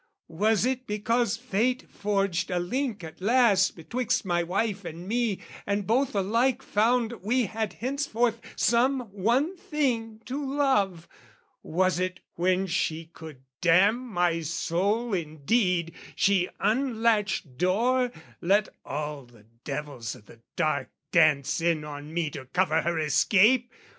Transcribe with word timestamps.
Was 0.33 0.65
it 0.65 0.87
because 0.87 1.37
fate 1.37 1.87
forged 1.87 2.49
a 2.49 2.57
link 2.57 3.03
at 3.03 3.21
last 3.21 3.75
Betwixt 3.75 4.25
my 4.25 4.41
wife 4.41 4.83
and 4.83 5.07
me, 5.07 5.41
and 5.67 5.85
both 5.85 6.15
alike 6.15 6.63
Found 6.63 7.13
we 7.21 7.45
had 7.45 7.73
henceforth 7.73 8.41
some 8.55 9.01
one 9.11 9.55
thing 9.55 10.19
to 10.25 10.43
love, 10.43 11.07
Was 11.61 11.99
it 11.99 12.19
when 12.33 12.65
she 12.65 13.11
could 13.13 13.43
damn 13.61 14.07
my 14.07 14.41
soul 14.41 15.13
indeed 15.13 15.93
She 16.15 16.49
unlatched 16.59 17.59
door, 17.59 18.11
let 18.41 18.69
all 18.83 19.25
the 19.25 19.45
devils 19.63 20.15
o' 20.15 20.21
the 20.21 20.41
dark 20.55 20.89
Dance 21.11 21.61
in 21.61 21.83
on 21.83 22.11
me 22.11 22.31
to 22.31 22.45
cover 22.45 22.81
her 22.81 22.97
escape? 22.97 23.71